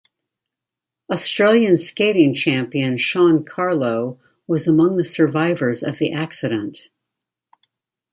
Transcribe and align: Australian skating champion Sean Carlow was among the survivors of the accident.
Australian 1.11 1.77
skating 1.77 2.33
champion 2.33 2.97
Sean 2.97 3.45
Carlow 3.45 4.19
was 4.47 4.67
among 4.67 4.97
the 4.97 5.03
survivors 5.03 5.83
of 5.83 5.99
the 5.99 6.11
accident. 6.13 6.89